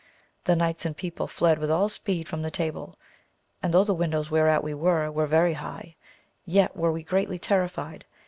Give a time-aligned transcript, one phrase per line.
[0.45, 2.97] The knights and people fled with all speed from the table,
[3.61, 5.95] and though the windows whereat we were were very high,
[6.43, 8.05] yet were we greatly terrified.